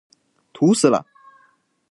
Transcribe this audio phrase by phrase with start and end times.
[0.51, 1.05] 土死了！